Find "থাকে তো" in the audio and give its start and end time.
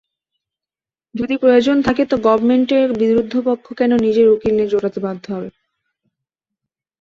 1.87-2.15